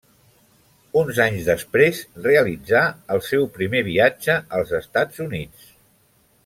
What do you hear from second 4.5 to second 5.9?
als Estats Units.